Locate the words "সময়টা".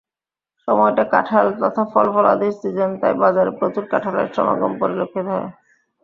0.67-1.03